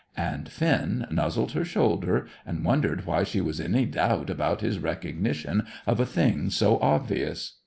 [0.17, 4.79] And Finn nuzzled her shoulder and wondered why she was in any doubt about his
[4.79, 7.57] recognition of a thing so obvious.